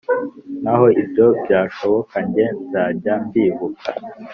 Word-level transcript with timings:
Naho 0.63 0.85
ibyo 1.01 1.25
byashoboka 1.43 2.15
njye 2.25 2.45
nzajya 2.63 3.13
mbibuka 3.23 3.89